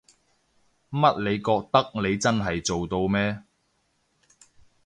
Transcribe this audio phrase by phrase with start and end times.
[0.89, 3.43] 乜你覺得你真係做到咩？